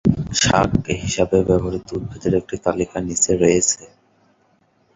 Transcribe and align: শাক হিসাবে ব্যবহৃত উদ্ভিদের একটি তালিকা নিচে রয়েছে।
শাক 0.41 0.71
হিসাবে 0.99 1.37
ব্যবহৃত 1.47 1.87
উদ্ভিদের 1.97 2.33
একটি 2.39 2.55
তালিকা 2.65 2.97
নিচে 3.01 3.31
রয়েছে। 3.35 3.81